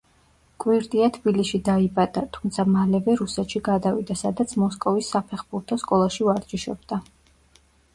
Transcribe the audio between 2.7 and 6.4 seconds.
მალევე რუსეთში გადავიდა, სადაც მოსკოვის საფეხბურთო სკოლაში